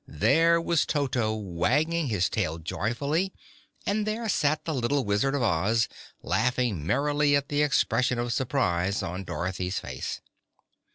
[0.07, 3.31] there was Toto wagging his tail joyfully
[3.85, 5.87] and there sat the little Wizard of Oz,
[6.23, 10.19] laughing merrily at the expression of surprise on Dorothy's face.